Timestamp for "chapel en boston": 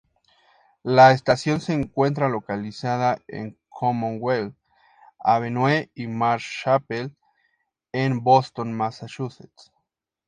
6.63-8.73